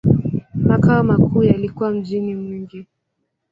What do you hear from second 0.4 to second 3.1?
Makao makuu yalikuwa mjini Mwingi.